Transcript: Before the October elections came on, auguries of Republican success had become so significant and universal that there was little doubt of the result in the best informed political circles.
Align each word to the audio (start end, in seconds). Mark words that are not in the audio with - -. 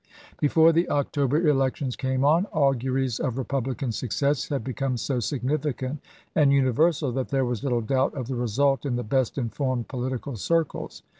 Before 0.39 0.71
the 0.71 0.89
October 0.89 1.47
elections 1.47 1.95
came 1.95 2.25
on, 2.25 2.47
auguries 2.47 3.19
of 3.19 3.37
Republican 3.37 3.91
success 3.91 4.49
had 4.49 4.63
become 4.63 4.97
so 4.97 5.19
significant 5.19 5.99
and 6.33 6.51
universal 6.51 7.11
that 7.11 7.29
there 7.29 7.45
was 7.45 7.61
little 7.63 7.81
doubt 7.81 8.15
of 8.15 8.27
the 8.27 8.33
result 8.33 8.83
in 8.83 8.95
the 8.95 9.03
best 9.03 9.37
informed 9.37 9.89
political 9.89 10.35
circles. 10.37 11.03